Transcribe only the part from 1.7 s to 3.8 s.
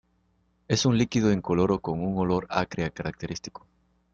con un olor acre característico.